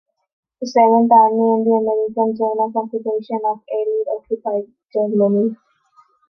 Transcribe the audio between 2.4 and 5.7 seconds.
of Occupation of Allied-occupied Germany.